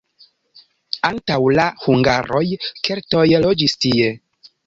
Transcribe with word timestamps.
Antaŭ 1.09 1.35
la 1.59 1.65
hungaroj 1.83 2.43
keltoj 2.89 3.27
loĝis 3.47 3.77
tie. 3.85 4.09